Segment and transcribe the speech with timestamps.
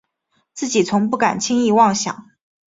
[0.55, 2.27] 自己从不敢轻易妄想